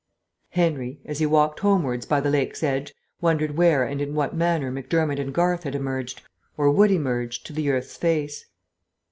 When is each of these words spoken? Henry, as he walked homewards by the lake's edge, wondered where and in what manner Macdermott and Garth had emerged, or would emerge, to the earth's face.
Henry, 0.49 0.99
as 1.05 1.19
he 1.19 1.27
walked 1.27 1.59
homewards 1.59 2.07
by 2.07 2.19
the 2.19 2.31
lake's 2.31 2.63
edge, 2.63 2.91
wondered 3.21 3.55
where 3.55 3.83
and 3.83 4.01
in 4.01 4.15
what 4.15 4.33
manner 4.35 4.71
Macdermott 4.71 5.19
and 5.19 5.31
Garth 5.31 5.61
had 5.61 5.75
emerged, 5.75 6.23
or 6.57 6.71
would 6.71 6.89
emerge, 6.89 7.43
to 7.43 7.53
the 7.53 7.69
earth's 7.69 7.97
face. 7.97 8.47